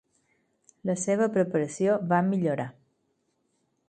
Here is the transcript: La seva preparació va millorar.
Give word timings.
La 0.89 0.95
seva 1.01 1.27
preparació 1.35 1.97
va 2.13 2.21
millorar. 2.31 2.67